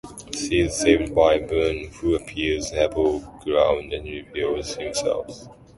She 0.33 0.61
is 0.61 0.75
saved 0.75 1.13
by 1.13 1.37
Boone, 1.37 1.91
who 1.99 2.15
appears 2.15 2.71
above 2.71 3.41
ground 3.41 3.93
and 3.93 4.03
reveals 4.05 4.75
himself. 4.75 5.29